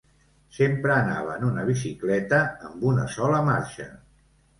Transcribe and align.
Sempre 0.59 0.93
anava 0.93 1.35
en 1.41 1.45
una 1.49 1.65
bicicleta 1.67 2.39
amb 2.71 2.87
una 2.93 3.05
sola 3.17 3.43
marxa. 3.51 3.87